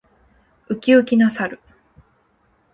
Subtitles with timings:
[0.67, 1.59] ウキウキな猿。